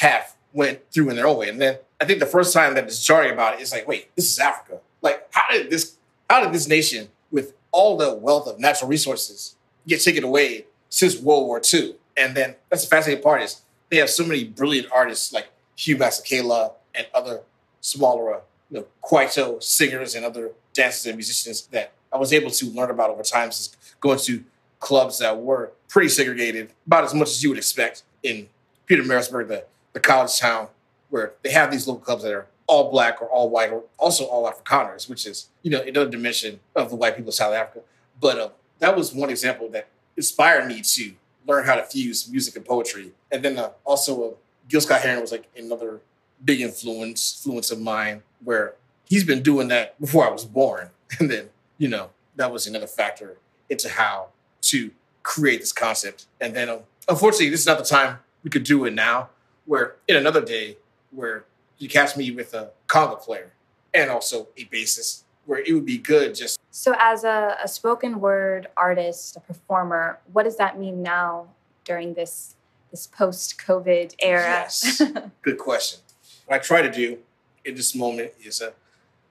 have 0.00 0.34
went 0.52 0.80
through 0.90 1.10
in 1.10 1.16
their 1.16 1.26
own 1.26 1.38
way. 1.38 1.48
And 1.48 1.60
then 1.60 1.78
I 2.00 2.04
think 2.04 2.20
the 2.20 2.26
first 2.26 2.52
time 2.52 2.74
that 2.74 2.84
it's 2.84 3.04
jarring 3.04 3.32
about 3.32 3.54
it 3.54 3.60
is 3.60 3.72
like, 3.72 3.86
wait, 3.86 4.14
this 4.16 4.30
is 4.30 4.38
Africa. 4.38 4.80
Like, 5.02 5.26
how 5.30 5.50
did 5.50 5.70
this 5.70 5.96
how 6.28 6.42
did 6.42 6.52
this 6.52 6.66
nation 6.66 7.08
with 7.30 7.54
all 7.72 7.96
the 7.96 8.14
wealth 8.14 8.46
of 8.46 8.60
natural 8.60 8.88
resources 8.88 9.56
get 9.86 10.00
taken 10.00 10.22
away 10.22 10.66
since 10.88 11.18
World 11.18 11.46
War 11.46 11.60
II? 11.72 11.96
And 12.16 12.36
then 12.36 12.54
that's 12.68 12.84
the 12.84 12.88
fascinating 12.88 13.22
part 13.22 13.42
is 13.42 13.62
they 13.90 13.96
have 13.96 14.10
so 14.10 14.24
many 14.24 14.44
brilliant 14.44 14.88
artists 14.92 15.32
like 15.32 15.48
Hugh 15.76 15.96
Masekela 15.96 16.72
and 16.94 17.06
other 17.14 17.40
smaller, 17.80 18.40
you 18.70 18.78
know, 18.78 18.86
Kwaito 19.02 19.62
singers 19.62 20.14
and 20.14 20.24
other 20.24 20.52
dancers 20.72 21.06
and 21.06 21.16
musicians 21.16 21.66
that 21.68 21.92
I 22.12 22.18
was 22.18 22.32
able 22.32 22.50
to 22.50 22.66
learn 22.66 22.90
about 22.90 23.10
over 23.10 23.22
time 23.22 23.50
since 23.50 23.76
going 24.00 24.18
to 24.20 24.44
clubs 24.80 25.18
that 25.18 25.40
were 25.40 25.72
pretty 25.88 26.08
segregated, 26.08 26.70
about 26.86 27.04
as 27.04 27.14
much 27.14 27.28
as 27.28 27.42
you 27.42 27.48
would 27.48 27.58
expect 27.58 28.02
in 28.22 28.48
Pietermaritzburg, 28.88 29.48
the, 29.48 29.64
the 29.92 30.00
college 30.00 30.38
town, 30.38 30.68
where 31.08 31.32
they 31.42 31.50
have 31.50 31.70
these 31.70 31.86
local 31.86 32.02
clubs 32.02 32.22
that 32.22 32.32
are 32.32 32.46
all 32.72 32.90
black 32.90 33.20
or 33.20 33.26
all 33.28 33.50
white 33.50 33.70
or 33.70 33.84
also 33.98 34.24
all 34.24 34.50
Afrikaners, 34.50 35.06
which 35.06 35.26
is, 35.26 35.48
you 35.60 35.70
know, 35.70 35.82
another 35.82 36.08
dimension 36.08 36.58
of 36.74 36.88
the 36.88 36.96
white 36.96 37.14
people 37.16 37.28
of 37.28 37.34
South 37.34 37.52
Africa. 37.52 37.80
But 38.18 38.38
uh, 38.38 38.48
that 38.78 38.96
was 38.96 39.12
one 39.12 39.28
example 39.28 39.68
that 39.72 39.88
inspired 40.16 40.66
me 40.66 40.80
to 40.80 41.12
learn 41.46 41.66
how 41.66 41.74
to 41.74 41.82
fuse 41.82 42.30
music 42.30 42.56
and 42.56 42.64
poetry. 42.64 43.12
And 43.30 43.44
then 43.44 43.58
uh, 43.58 43.72
also, 43.84 44.24
uh, 44.24 44.34
Gil 44.70 44.80
Scott 44.80 45.02
Heron 45.02 45.20
was 45.20 45.32
like 45.32 45.50
another 45.54 46.00
big 46.42 46.62
influence, 46.62 47.42
influence 47.44 47.70
of 47.70 47.78
mine, 47.78 48.22
where 48.42 48.74
he's 49.04 49.24
been 49.24 49.42
doing 49.42 49.68
that 49.68 50.00
before 50.00 50.26
I 50.26 50.30
was 50.30 50.46
born. 50.46 50.88
And 51.20 51.30
then, 51.30 51.50
you 51.76 51.88
know, 51.88 52.08
that 52.36 52.50
was 52.50 52.66
another 52.66 52.86
factor 52.86 53.36
into 53.68 53.90
how 53.90 54.28
to 54.62 54.92
create 55.22 55.60
this 55.60 55.74
concept. 55.74 56.24
And 56.40 56.56
then, 56.56 56.70
um, 56.70 56.78
unfortunately, 57.06 57.50
this 57.50 57.60
is 57.60 57.66
not 57.66 57.76
the 57.76 57.84
time 57.84 58.20
we 58.42 58.48
could 58.48 58.64
do 58.64 58.86
it 58.86 58.94
now. 58.94 59.28
Where 59.66 59.96
in 60.08 60.16
another 60.16 60.42
day, 60.42 60.78
where 61.10 61.44
you 61.78 61.88
catch 61.88 62.16
me 62.16 62.30
with 62.30 62.54
a 62.54 62.70
conga 62.88 63.20
player 63.20 63.52
and 63.94 64.10
also 64.10 64.48
a 64.56 64.64
bassist, 64.66 65.22
where 65.46 65.60
it 65.60 65.72
would 65.72 65.86
be 65.86 65.98
good 65.98 66.34
just. 66.34 66.58
So, 66.70 66.94
as 66.98 67.24
a, 67.24 67.56
a 67.62 67.68
spoken 67.68 68.20
word 68.20 68.68
artist, 68.76 69.36
a 69.36 69.40
performer, 69.40 70.18
what 70.32 70.44
does 70.44 70.56
that 70.56 70.78
mean 70.78 71.02
now 71.02 71.48
during 71.84 72.14
this 72.14 72.54
this 72.90 73.06
post 73.06 73.58
COVID 73.58 74.14
era? 74.18 74.42
Yes, 74.42 75.02
good 75.42 75.58
question. 75.58 76.00
What 76.46 76.56
I 76.56 76.58
try 76.58 76.82
to 76.82 76.90
do 76.90 77.18
in 77.64 77.74
this 77.74 77.94
moment 77.94 78.32
is 78.42 78.60
uh, 78.60 78.70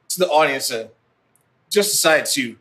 to 0.09 0.19
the 0.19 0.27
audience 0.27 0.71
uh, 0.71 0.87
just 1.69 1.91
decide 1.91 2.25
to 2.27 2.57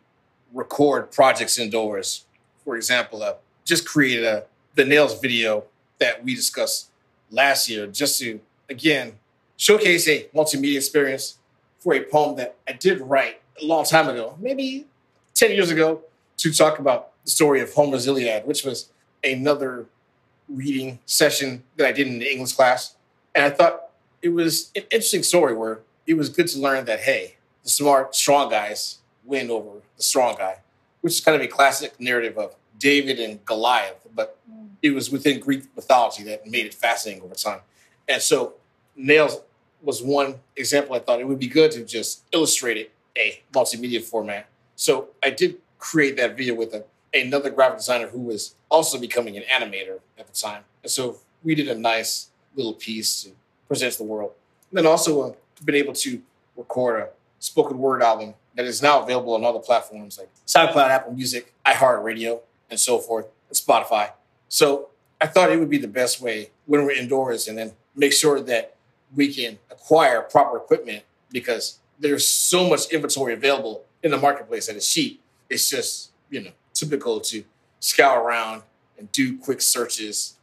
record 0.53 1.11
projects 1.11 1.57
indoors 1.57 2.25
for 2.63 2.75
example, 2.75 3.23
uh, 3.23 3.33
just 3.65 3.87
created 3.87 4.25
a 4.25 4.45
the 4.75 4.85
nails 4.85 5.19
video 5.19 5.65
that 5.99 6.23
we 6.23 6.33
discussed 6.33 6.89
last 7.29 7.69
year, 7.69 7.87
just 7.87 8.19
to 8.19 8.39
again 8.69 9.13
showcase 9.61 10.07
a 10.07 10.27
multimedia 10.35 10.77
experience 10.77 11.37
for 11.79 11.93
a 11.93 12.03
poem 12.03 12.35
that 12.37 12.55
I 12.67 12.73
did 12.73 12.99
write 13.01 13.41
a 13.61 13.65
long 13.65 13.85
time 13.85 14.09
ago, 14.09 14.35
maybe 14.39 14.87
ten 15.33 15.51
years 15.51 15.69
ago, 15.69 16.01
to 16.37 16.51
talk 16.51 16.79
about 16.79 17.09
the 17.23 17.31
story 17.31 17.61
of 17.61 17.73
Homer's 17.73 18.07
Iliad, 18.07 18.47
which 18.47 18.63
was 18.63 18.89
another 19.23 19.85
reading 20.49 20.99
session 21.05 21.63
that 21.77 21.87
I 21.87 21.91
did 21.91 22.07
in 22.07 22.19
the 22.19 22.31
English 22.31 22.53
class, 22.53 22.95
and 23.35 23.45
I 23.45 23.49
thought 23.51 23.89
it 24.21 24.29
was 24.29 24.71
an 24.75 24.83
interesting 24.83 25.23
story 25.23 25.53
where 25.53 25.81
it 26.07 26.15
was 26.15 26.29
good 26.29 26.47
to 26.47 26.59
learn 26.59 26.85
that 26.85 27.01
hey, 27.01 27.35
the 27.63 27.69
smart, 27.69 28.15
strong 28.15 28.49
guys 28.49 28.97
win 29.23 29.51
over 29.51 29.81
the 29.97 30.03
strong 30.03 30.35
guy 30.35 30.57
which 31.01 31.13
is 31.13 31.21
kind 31.21 31.35
of 31.35 31.41
a 31.41 31.47
classic 31.47 31.99
narrative 31.99 32.37
of 32.37 32.55
David 32.77 33.19
and 33.19 33.43
Goliath, 33.45 34.07
but 34.15 34.37
mm. 34.49 34.69
it 34.81 34.91
was 34.91 35.11
within 35.11 35.39
Greek 35.39 35.63
mythology 35.75 36.23
that 36.23 36.47
made 36.47 36.65
it 36.65 36.73
fascinating 36.73 37.23
over 37.23 37.35
time. 37.35 37.59
And 38.07 38.21
so 38.21 38.53
Nails 38.95 39.41
was 39.83 40.01
one 40.01 40.35
example 40.55 40.95
I 40.95 40.99
thought 40.99 41.19
it 41.19 41.27
would 41.27 41.39
be 41.39 41.47
good 41.47 41.71
to 41.71 41.83
just 41.83 42.23
illustrate 42.31 42.77
it 42.77 42.91
a 43.17 43.41
multimedia 43.53 44.01
format. 44.01 44.47
So 44.75 45.09
I 45.23 45.29
did 45.31 45.57
create 45.79 46.17
that 46.17 46.37
video 46.37 46.55
with 46.55 46.73
a, 46.73 46.85
another 47.13 47.49
graphic 47.49 47.79
designer 47.79 48.07
who 48.07 48.19
was 48.19 48.55
also 48.69 48.99
becoming 48.99 49.37
an 49.37 49.43
animator 49.43 49.99
at 50.17 50.27
the 50.27 50.33
time. 50.33 50.63
And 50.83 50.91
so 50.91 51.17
we 51.43 51.55
did 51.55 51.67
a 51.67 51.75
nice 51.75 52.29
little 52.55 52.73
piece 52.73 53.23
to 53.23 53.31
present 53.67 53.93
to 53.93 53.97
the 53.99 54.03
world. 54.03 54.31
And 54.69 54.77
then 54.77 54.85
also 54.85 55.21
uh, 55.21 55.33
been 55.63 55.75
able 55.75 55.93
to 55.93 56.21
record 56.55 57.01
a 57.01 57.09
spoken 57.39 57.77
word 57.77 58.01
album 58.01 58.35
that 58.55 58.65
is 58.65 58.81
now 58.81 59.01
available 59.01 59.33
on 59.33 59.43
all 59.43 59.53
the 59.53 59.59
platforms 59.59 60.19
like 60.19 60.29
SoundCloud, 60.45 60.89
Apple 60.89 61.13
Music, 61.13 61.53
iHeartRadio, 61.65 62.41
and 62.69 62.79
so 62.79 62.99
forth, 62.99 63.27
and 63.49 63.57
Spotify. 63.57 64.11
So 64.49 64.89
I 65.19 65.27
thought 65.27 65.51
it 65.51 65.59
would 65.59 65.69
be 65.69 65.77
the 65.77 65.87
best 65.87 66.21
way 66.21 66.49
when 66.65 66.85
we're 66.85 66.91
indoors 66.91 67.47
and 67.47 67.57
then 67.57 67.73
make 67.95 68.13
sure 68.13 68.39
that 68.41 68.75
we 69.15 69.33
can 69.33 69.59
acquire 69.69 70.21
proper 70.21 70.57
equipment 70.57 71.03
because 71.31 71.79
there's 71.99 72.25
so 72.25 72.69
much 72.69 72.91
inventory 72.91 73.33
available 73.33 73.83
in 74.03 74.11
the 74.11 74.17
marketplace 74.17 74.67
that 74.67 74.75
is 74.75 74.91
cheap. 74.91 75.21
it's 75.49 75.69
just, 75.69 76.11
you 76.29 76.41
know, 76.41 76.51
typical 76.73 77.19
to 77.19 77.43
scour 77.79 78.23
around 78.23 78.63
and 78.97 79.11
do 79.11 79.37
quick 79.37 79.61
searches. 79.61 80.37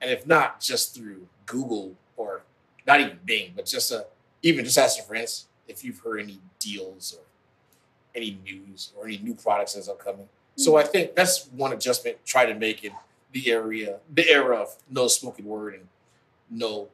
And 0.00 0.10
if 0.10 0.26
not, 0.26 0.60
just 0.60 0.94
through 0.94 1.26
Google 1.46 1.94
or 2.16 2.42
not 2.86 3.00
even 3.00 3.18
Bing, 3.24 3.52
but 3.56 3.66
just 3.66 3.90
a, 3.90 4.06
even 4.42 4.64
just 4.64 4.78
ask 4.78 4.98
your 4.98 5.06
friends 5.06 5.46
if 5.68 5.84
you've 5.84 5.98
heard 6.00 6.20
any 6.20 6.38
deals 6.58 7.16
or 7.18 7.24
any 8.14 8.38
news 8.44 8.92
or 8.96 9.06
any 9.06 9.18
new 9.18 9.34
products 9.34 9.74
that's 9.74 9.88
upcoming. 9.88 10.28
So 10.56 10.72
mm. 10.72 10.80
I 10.80 10.84
think 10.84 11.14
that's 11.14 11.46
one 11.48 11.72
adjustment 11.72 12.18
try 12.24 12.46
to 12.46 12.54
make 12.54 12.84
in 12.84 12.92
the 13.32 13.50
area, 13.50 13.98
the 14.12 14.28
era 14.28 14.56
of 14.56 14.76
no 14.90 15.06
spoken 15.06 15.44
word 15.44 15.74
and 15.74 15.88
no 16.50 16.88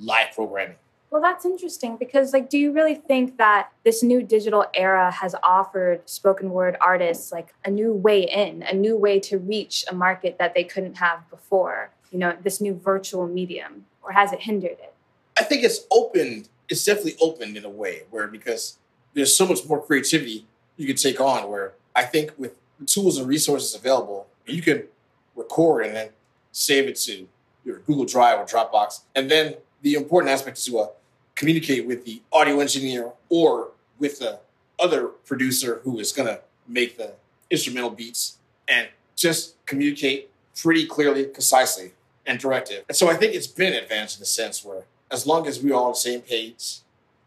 live 0.00 0.32
programming. 0.34 0.76
Well, 1.10 1.20
that's 1.20 1.44
interesting 1.44 1.96
because, 1.96 2.32
like, 2.32 2.48
do 2.48 2.56
you 2.56 2.72
really 2.72 2.94
think 2.94 3.36
that 3.38 3.70
this 3.84 4.00
new 4.02 4.22
digital 4.22 4.64
era 4.74 5.10
has 5.10 5.34
offered 5.42 6.08
spoken 6.08 6.50
word 6.50 6.76
artists 6.80 7.32
like 7.32 7.52
a 7.64 7.70
new 7.70 7.92
way 7.92 8.22
in, 8.22 8.62
a 8.62 8.74
new 8.74 8.96
way 8.96 9.18
to 9.20 9.36
reach 9.38 9.84
a 9.90 9.94
market 9.94 10.38
that 10.38 10.54
they 10.54 10.62
couldn't 10.62 10.98
have 10.98 11.28
before? 11.28 11.90
You 12.12 12.20
know, 12.20 12.36
this 12.40 12.60
new 12.60 12.74
virtual 12.74 13.26
medium, 13.26 13.86
or 14.02 14.12
has 14.12 14.32
it 14.32 14.40
hindered 14.42 14.72
it? 14.72 14.94
I 15.36 15.42
think 15.42 15.64
it's 15.64 15.80
opened. 15.90 16.48
It's 16.68 16.84
definitely 16.84 17.16
opened 17.20 17.56
in 17.56 17.64
a 17.64 17.70
way 17.70 18.02
where 18.10 18.28
because 18.28 18.78
there's 19.14 19.34
so 19.34 19.46
much 19.46 19.66
more 19.66 19.82
creativity 19.82 20.46
you 20.76 20.86
can 20.86 20.96
take 20.96 21.20
on. 21.20 21.50
Where 21.50 21.72
I 21.96 22.04
think 22.04 22.32
with 22.38 22.54
the 22.78 22.86
tools 22.86 23.18
and 23.18 23.26
resources 23.26 23.74
available, 23.74 24.28
you 24.46 24.62
can 24.62 24.84
record 25.34 25.86
and 25.86 25.96
then 25.96 26.10
save 26.52 26.86
it 26.86 26.96
to 27.00 27.26
your 27.64 27.80
Google 27.80 28.04
Drive 28.04 28.38
or 28.38 28.44
Dropbox, 28.44 29.00
and 29.16 29.28
then 29.28 29.56
the 29.82 29.94
important 29.94 30.32
aspect 30.32 30.58
is 30.58 30.64
to 30.66 30.78
uh, 30.78 30.88
communicate 31.34 31.86
with 31.86 32.04
the 32.04 32.22
audio 32.32 32.60
engineer 32.60 33.12
or 33.28 33.68
with 33.98 34.18
the 34.18 34.38
other 34.78 35.08
producer 35.08 35.80
who 35.84 35.98
is 35.98 36.12
going 36.12 36.28
to 36.28 36.40
make 36.66 36.96
the 36.96 37.12
instrumental 37.50 37.90
beats 37.90 38.38
and 38.68 38.88
just 39.16 39.54
communicate 39.66 40.30
pretty 40.60 40.86
clearly, 40.86 41.24
concisely, 41.24 41.92
and 42.26 42.38
directive. 42.38 42.84
And 42.88 42.96
so 42.96 43.10
I 43.10 43.14
think 43.14 43.34
it's 43.34 43.46
been 43.46 43.72
advanced 43.72 44.16
in 44.16 44.20
the 44.20 44.26
sense 44.26 44.64
where 44.64 44.84
as 45.10 45.26
long 45.26 45.46
as 45.46 45.62
we're 45.62 45.74
all 45.74 45.86
on 45.86 45.92
the 45.92 45.96
same 45.96 46.20
page 46.20 46.78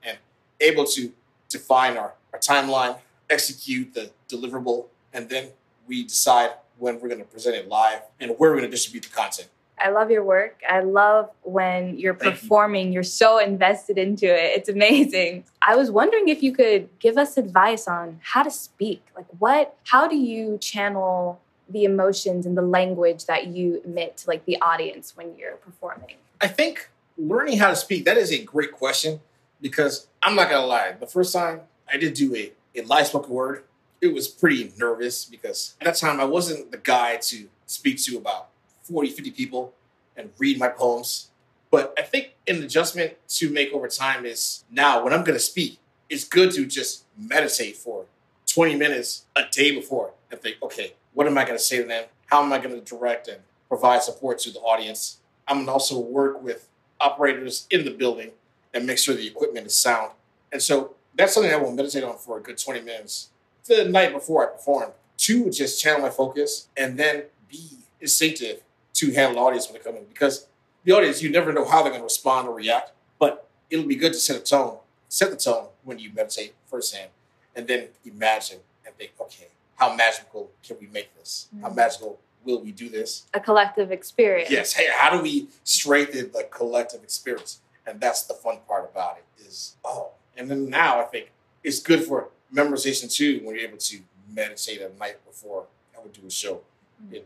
and 0.04 0.18
able 0.62 0.86
to 0.86 1.12
define 1.50 1.98
our, 1.98 2.14
our 2.32 2.40
timeline, 2.40 2.98
execute 3.30 3.94
the 3.94 4.12
deliverable, 4.30 4.86
and 5.14 5.30
then 5.30 5.50
we 5.88 6.04
decide 6.04 6.52
when 6.78 6.96
we're 7.00 7.10
going 7.10 7.20
to 7.20 7.26
present 7.26 7.56
it 7.56 7.68
live 7.68 8.02
and 8.20 8.32
where 8.32 8.52
we're 8.52 8.58
going 8.58 8.64
to 8.64 8.70
distribute 8.70 9.04
the 9.04 9.10
content. 9.10 9.50
I 9.84 9.90
love 9.90 10.10
your 10.10 10.24
work. 10.24 10.62
I 10.68 10.80
love 10.80 11.30
when 11.42 11.98
you're 12.00 12.14
performing, 12.14 12.94
you. 12.94 13.02
are 13.02 13.04
so 13.04 13.38
invested 13.38 13.98
into 13.98 14.26
it. 14.26 14.58
It's 14.58 14.70
amazing. 14.70 15.44
I 15.62 15.76
was 15.76 15.92
wondering 15.92 16.30
if 16.30 16.42
you 16.42 16.54
could 16.54 16.88
give 17.00 17.18
us 17.18 17.36
advice 17.36 17.86
on 17.88 18.20
how 18.24 18.44
to 18.44 18.52
speak. 18.52 19.06
Like 19.16 19.28
what 19.40 19.76
how 19.84 20.08
do 20.08 20.16
you 20.16 20.58
channel 20.60 21.42
the 21.68 21.84
emotions 21.84 22.46
and 22.46 22.58
the 22.58 22.62
language 22.62 23.26
that 23.26 23.48
you 23.48 23.82
emit 23.84 24.18
to 24.18 24.30
like 24.30 24.46
the 24.46 24.60
audience 24.62 25.18
when 25.18 25.36
you're 25.36 25.58
performing? 25.58 26.16
I 26.40 26.48
think 26.48 26.90
learning 27.18 27.58
how 27.58 27.70
to 27.70 27.76
speak, 27.76 28.06
that 28.06 28.18
is 28.18 28.32
a 28.32 28.42
great 28.42 28.72
question 28.72 29.20
because 29.62 30.08
I'm 30.22 30.36
not 30.36 30.50
gonna 30.50 30.66
lie. 30.66 30.94
The 30.98 31.08
first 31.08 31.34
time 31.34 31.62
I 31.92 31.98
did 31.98 32.14
do 32.14 32.34
a, 32.36 32.54
a 32.76 32.84
live 32.84 33.08
spoken 33.08 33.32
word, 33.32 33.64
it 34.00 34.14
was 34.14 34.30
pretty 34.30 34.72
nervous 34.78 35.26
because 35.26 35.76
at 35.82 35.86
that 35.86 35.96
time 35.96 36.22
I 36.22 36.26
wasn't 36.26 36.72
the 36.72 36.78
guy 36.78 37.18
to 37.18 37.50
speak 37.66 38.02
to 38.04 38.18
about 38.18 38.50
40, 38.84 39.10
50 39.10 39.32
people 39.32 39.74
and 40.16 40.30
read 40.38 40.60
my 40.60 40.68
poems. 40.68 41.30
But 41.72 41.94
I 41.98 42.04
think 42.04 42.34
an 42.48 42.62
adjustment 42.64 43.14
to 43.30 43.50
make 43.50 43.72
over 43.74 43.88
time 43.88 44.26
is 44.26 44.64
now 44.70 45.04
when 45.04 45.14
I'm 45.14 45.24
gonna 45.24 45.40
speak, 45.40 45.80
it's 46.10 46.24
good 46.24 46.52
to 46.52 46.66
just 46.66 47.06
meditate 47.18 47.76
for 47.78 48.06
20 48.48 48.76
minutes 48.76 49.26
a 49.36 49.44
day 49.52 49.72
before 49.74 50.12
and 50.30 50.40
think, 50.40 50.58
okay, 50.62 50.94
what 51.14 51.26
am 51.26 51.38
I 51.38 51.46
gonna 51.46 51.58
say 51.58 51.78
to 51.78 51.84
them? 51.84 52.06
How 52.28 52.44
am 52.44 52.54
I 52.54 52.60
gonna 52.60 52.82
direct 52.82 53.28
and 53.28 53.40
provide 53.68 54.04
support 54.04 54.40
to 54.40 54.52
the 54.52 54.60
audience? 54.60 55.18
I'm 55.48 55.60
gonna 55.60 55.72
also 55.72 56.00
work 56.00 56.44
with 56.44 56.68
operators 57.00 57.68
in 57.72 57.86
the 57.86 57.92
building 57.92 58.32
and 58.74 58.86
make 58.86 58.98
sure 58.98 59.16
the 59.16 59.28
equipment 59.28 59.66
is 59.66 59.76
sound. 59.76 60.12
And 60.52 60.62
so 60.62 60.94
that's 61.16 61.34
something 61.34 61.52
I 61.52 61.58
will 61.58 61.72
meditate 61.72 62.04
on 62.04 62.18
for 62.18 62.38
a 62.38 62.42
good 62.42 62.58
20 62.58 62.82
minutes 62.82 63.30
the 63.66 63.86
night 63.86 64.14
before 64.14 64.48
I 64.48 64.52
perform. 64.52 64.92
to 65.16 65.50
just 65.52 65.82
channel 65.82 66.02
my 66.02 66.10
focus 66.10 66.68
and 66.76 66.98
then 66.98 67.24
be 67.50 67.78
instinctive 68.02 68.62
to 68.94 69.12
handle 69.12 69.36
the 69.36 69.40
audience 69.42 69.68
when 69.68 69.74
they 69.74 69.84
come 69.84 69.96
in 69.96 70.06
because 70.06 70.48
the 70.84 70.92
audience, 70.92 71.22
you 71.22 71.30
never 71.30 71.52
know 71.54 71.66
how 71.66 71.82
they're 71.82 71.92
going 71.92 72.02
to 72.02 72.06
respond 72.06 72.48
or 72.48 72.54
react. 72.56 72.92
But 73.20 73.48
it'll 73.70 73.86
be 73.88 73.96
good 73.96 74.14
to 74.14 74.20
set 74.20 74.36
a 74.36 74.40
tone, 74.40 74.78
set 75.10 75.32
the 75.32 75.38
tone 75.38 75.68
when 75.84 75.98
you 76.00 76.12
meditate 76.14 76.54
firsthand, 76.68 77.10
and 77.56 77.68
then 77.68 77.88
imagine 78.06 78.60
and 78.86 78.94
think, 78.96 79.12
okay, 79.20 79.48
how 79.76 79.96
magical 79.96 80.52
can 80.66 80.78
we 80.80 80.88
make 80.88 81.16
this? 81.18 81.48
How 81.62 81.70
Mm. 81.70 81.76
magical 81.76 82.20
will 82.44 82.60
we 82.60 82.72
do 82.72 82.90
this? 82.90 83.24
A 83.34 83.40
collective 83.40 83.92
experience. 83.92 84.52
Yes. 84.52 84.74
Hey, 84.74 84.88
how 84.92 85.10
do 85.16 85.22
we 85.24 85.48
strengthen 85.64 86.32
the 86.32 86.44
collective 86.44 87.02
experience? 87.04 87.60
And 87.86 88.00
that's 88.02 88.24
the 88.24 88.34
fun 88.34 88.60
part 88.68 88.90
about 88.92 89.18
it 89.18 89.44
is, 89.46 89.76
oh, 89.86 90.12
and 90.38 90.50
then 90.52 90.70
now 90.70 91.00
I 91.02 91.06
think 91.06 91.32
it's 91.64 91.80
good 91.80 92.04
for 92.04 92.30
memorization 92.54 93.12
too 93.14 93.40
when 93.44 93.56
you're 93.56 93.66
able 93.68 93.78
to 93.78 94.00
meditate 94.30 94.82
a 94.82 94.90
night 95.00 95.24
before 95.26 95.66
I 95.98 96.02
would 96.02 96.14
do 96.14 96.22
a 96.28 96.30
show 96.32 96.62
Mm. 97.02 97.14
in 97.16 97.24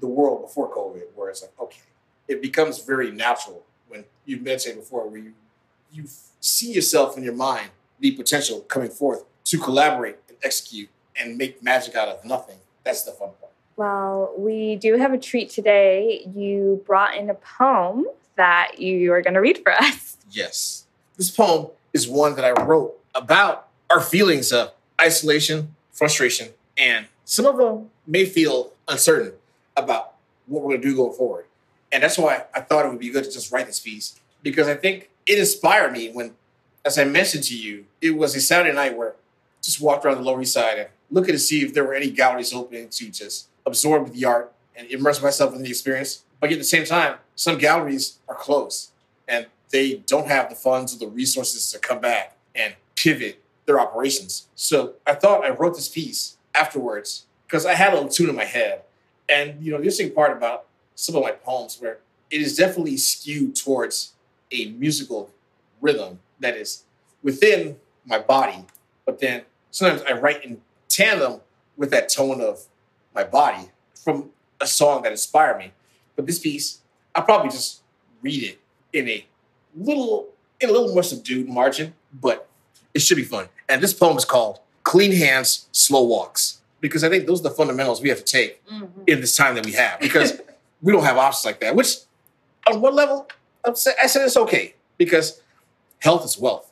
the 0.00 0.06
world 0.06 0.42
before 0.42 0.74
COVID, 0.74 1.02
where 1.14 1.30
it's 1.30 1.42
like, 1.42 1.52
okay, 1.60 1.80
it 2.28 2.42
becomes 2.42 2.82
very 2.82 3.10
natural 3.10 3.62
when 3.88 4.04
you 4.24 4.38
meditate 4.38 4.76
before, 4.76 5.06
where 5.08 5.20
you 5.20 5.32
you 5.92 6.04
see 6.40 6.72
yourself 6.72 7.16
in 7.16 7.24
your 7.24 7.34
mind 7.34 7.70
the 7.98 8.12
potential 8.12 8.60
coming 8.60 8.88
forth 8.88 9.24
to 9.44 9.58
collaborate 9.58 10.16
and 10.28 10.38
execute 10.42 10.88
and 11.16 11.36
make 11.36 11.62
magic 11.62 11.94
out 11.94 12.08
of 12.08 12.24
nothing. 12.24 12.56
That's 12.84 13.02
the 13.02 13.12
fun 13.12 13.30
part. 13.40 13.52
Well, 13.76 14.32
we 14.36 14.76
do 14.76 14.96
have 14.96 15.12
a 15.12 15.18
treat 15.18 15.50
today. 15.50 16.26
You 16.34 16.82
brought 16.86 17.16
in 17.16 17.28
a 17.30 17.34
poem 17.34 18.06
that 18.36 18.78
you 18.78 19.12
are 19.12 19.20
going 19.20 19.34
to 19.34 19.40
read 19.40 19.58
for 19.62 19.72
us. 19.82 20.16
Yes. 20.30 20.86
This 21.16 21.30
poem 21.30 21.68
is 21.92 22.08
one 22.08 22.36
that 22.36 22.44
I 22.44 22.52
wrote 22.62 22.98
about 23.14 23.68
our 23.90 24.00
feelings 24.00 24.52
of 24.52 24.72
isolation, 25.00 25.74
frustration, 25.92 26.50
and 26.76 27.06
some 27.24 27.46
of 27.46 27.56
them 27.56 27.90
may 28.06 28.24
feel 28.24 28.72
uncertain 28.88 29.32
about 29.82 30.14
what 30.46 30.62
we're 30.62 30.70
going 30.70 30.82
to 30.82 30.88
do 30.88 30.96
going 30.96 31.12
forward. 31.12 31.46
And 31.92 32.02
that's 32.02 32.18
why 32.18 32.44
I 32.54 32.60
thought 32.60 32.86
it 32.86 32.88
would 32.88 32.98
be 32.98 33.10
good 33.10 33.24
to 33.24 33.30
just 33.30 33.52
write 33.52 33.66
this 33.66 33.80
piece 33.80 34.18
because 34.42 34.68
I 34.68 34.74
think 34.74 35.10
it 35.26 35.38
inspired 35.38 35.92
me 35.92 36.10
when, 36.10 36.34
as 36.84 36.98
I 36.98 37.04
mentioned 37.04 37.44
to 37.44 37.56
you, 37.56 37.86
it 38.00 38.16
was 38.16 38.34
a 38.34 38.40
Saturday 38.40 38.74
night 38.74 38.96
where 38.96 39.10
I 39.10 39.14
just 39.62 39.80
walked 39.80 40.04
around 40.04 40.16
the 40.16 40.22
Lower 40.22 40.40
East 40.40 40.54
Side 40.54 40.78
and 40.78 40.88
looking 41.10 41.32
to 41.32 41.38
see 41.38 41.62
if 41.62 41.74
there 41.74 41.84
were 41.84 41.94
any 41.94 42.10
galleries 42.10 42.54
open 42.54 42.88
to 42.88 43.10
just 43.10 43.48
absorb 43.66 44.12
the 44.12 44.24
art 44.24 44.52
and 44.76 44.88
immerse 44.88 45.20
myself 45.22 45.54
in 45.54 45.62
the 45.62 45.68
experience. 45.68 46.22
But 46.40 46.52
at 46.52 46.58
the 46.58 46.64
same 46.64 46.84
time, 46.84 47.16
some 47.34 47.58
galleries 47.58 48.18
are 48.28 48.34
closed 48.34 48.90
and 49.28 49.46
they 49.70 50.02
don't 50.06 50.28
have 50.28 50.48
the 50.48 50.56
funds 50.56 50.94
or 50.94 50.98
the 50.98 51.08
resources 51.08 51.70
to 51.72 51.78
come 51.78 52.00
back 52.00 52.36
and 52.54 52.74
pivot 52.96 53.42
their 53.66 53.78
operations. 53.78 54.48
So 54.54 54.94
I 55.06 55.14
thought 55.14 55.44
I 55.44 55.50
wrote 55.50 55.74
this 55.74 55.88
piece 55.88 56.36
afterwards 56.54 57.26
because 57.46 57.66
I 57.66 57.74
had 57.74 57.92
a 57.92 57.96
little 57.96 58.08
tune 58.08 58.28
in 58.28 58.36
my 58.36 58.44
head. 58.44 58.82
And 59.30 59.64
you 59.64 59.70
know, 59.70 59.78
the 59.78 59.84
interesting 59.84 60.12
part 60.12 60.36
about 60.36 60.66
some 60.94 61.16
of 61.16 61.22
my 61.22 61.30
poems 61.30 61.78
where 61.80 61.98
it 62.30 62.40
is 62.40 62.56
definitely 62.56 62.96
skewed 62.96 63.56
towards 63.56 64.12
a 64.52 64.66
musical 64.72 65.30
rhythm 65.80 66.20
that 66.40 66.56
is 66.56 66.84
within 67.22 67.76
my 68.04 68.18
body, 68.18 68.64
but 69.04 69.20
then 69.20 69.42
sometimes 69.70 70.02
I 70.08 70.12
write 70.12 70.44
in 70.44 70.60
tandem 70.88 71.40
with 71.76 71.90
that 71.90 72.08
tone 72.08 72.40
of 72.40 72.66
my 73.14 73.24
body 73.24 73.70
from 73.94 74.30
a 74.60 74.66
song 74.66 75.02
that 75.02 75.12
inspired 75.12 75.58
me. 75.58 75.72
But 76.16 76.26
this 76.26 76.38
piece, 76.38 76.80
I'll 77.14 77.24
probably 77.24 77.50
just 77.50 77.80
read 78.22 78.42
it 78.42 78.60
in 78.92 79.08
a 79.08 79.26
little 79.74 80.28
in 80.60 80.68
a 80.68 80.72
little 80.72 80.92
more 80.92 81.02
subdued 81.02 81.48
margin, 81.48 81.94
but 82.12 82.48
it 82.92 83.00
should 83.00 83.16
be 83.16 83.24
fun. 83.24 83.48
And 83.68 83.82
this 83.82 83.94
poem 83.94 84.16
is 84.16 84.24
called 84.24 84.60
Clean 84.82 85.12
Hands, 85.12 85.68
Slow 85.72 86.02
Walks. 86.02 86.59
Because 86.80 87.04
I 87.04 87.08
think 87.08 87.26
those 87.26 87.40
are 87.40 87.44
the 87.44 87.50
fundamentals 87.50 88.00
we 88.00 88.08
have 88.08 88.18
to 88.18 88.24
take 88.24 88.64
mm-hmm. 88.66 89.02
in 89.06 89.20
this 89.20 89.36
time 89.36 89.54
that 89.54 89.66
we 89.66 89.72
have. 89.72 90.00
Because 90.00 90.40
we 90.82 90.92
don't 90.92 91.04
have 91.04 91.16
options 91.16 91.44
like 91.44 91.60
that. 91.60 91.74
Which 91.74 91.96
on 92.66 92.80
one 92.80 92.94
level, 92.94 93.28
I 93.64 93.72
said 93.72 93.94
it's 94.24 94.36
okay 94.36 94.74
because 94.96 95.40
health 95.98 96.24
is 96.24 96.38
wealth. 96.38 96.70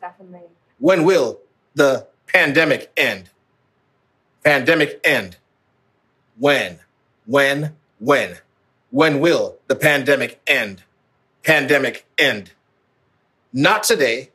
Definitely. 0.00 0.40
When 0.78 1.04
will 1.04 1.40
the 1.74 2.06
pandemic 2.26 2.90
end? 2.96 3.30
Pandemic 4.42 5.00
end. 5.04 5.36
When? 6.38 6.80
When? 7.26 7.76
When? 7.98 8.38
When 8.90 9.20
will 9.20 9.56
the 9.68 9.76
pandemic 9.76 10.40
end? 10.46 10.82
Pandemic 11.44 12.06
end. 12.18 12.52
Not 13.52 13.84
today, 13.84 14.30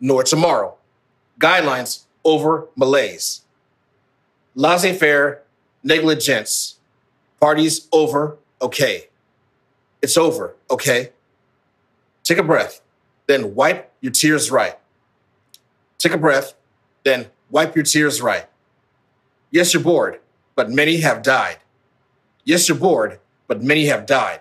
nor 0.00 0.22
tomorrow. 0.22 0.76
Guidelines 1.38 2.04
over 2.24 2.68
malaise. 2.76 3.41
Laissez 4.54 4.96
faire, 4.96 5.42
negligence. 5.82 6.78
Parties 7.40 7.88
over, 7.92 8.38
okay. 8.60 9.08
It's 10.00 10.16
over, 10.16 10.54
okay? 10.70 11.10
Take 12.22 12.38
a 12.38 12.42
breath, 12.42 12.80
then 13.26 13.54
wipe 13.54 13.92
your 14.00 14.12
tears 14.12 14.50
right. 14.50 14.78
Take 15.98 16.12
a 16.12 16.18
breath, 16.18 16.54
then 17.04 17.26
wipe 17.50 17.74
your 17.74 17.84
tears 17.84 18.20
right. 18.20 18.46
Yes, 19.50 19.74
you're 19.74 19.82
bored, 19.82 20.20
but 20.54 20.70
many 20.70 20.98
have 20.98 21.22
died. 21.22 21.58
Yes, 22.44 22.68
you're 22.68 22.78
bored, 22.78 23.20
but 23.46 23.62
many 23.62 23.86
have 23.86 24.06
died. 24.06 24.40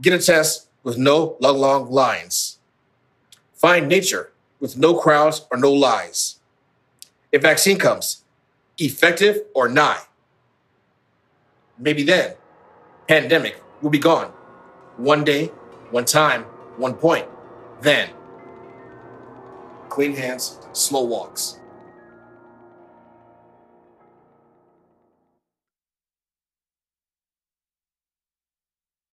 Get 0.00 0.12
a 0.12 0.18
test 0.18 0.68
with 0.82 0.98
no 0.98 1.36
long, 1.40 1.58
long 1.58 1.90
lines. 1.90 2.58
Find 3.54 3.88
nature 3.88 4.32
with 4.60 4.76
no 4.76 4.94
crowds 4.94 5.46
or 5.50 5.58
no 5.58 5.72
lies. 5.72 6.36
If 7.30 7.42
vaccine 7.42 7.78
comes, 7.78 8.24
effective 8.78 9.42
or 9.54 9.68
nigh, 9.68 10.00
maybe 11.78 12.02
then 12.02 12.34
pandemic 13.06 13.60
will 13.82 13.90
be 13.90 13.98
gone. 13.98 14.32
One 14.96 15.24
day, 15.24 15.46
one 15.90 16.04
time, 16.04 16.42
one 16.76 16.94
point. 16.94 17.26
Then, 17.80 18.10
clean 19.88 20.14
hands, 20.14 20.58
slow 20.72 21.04
walks. 21.04 21.60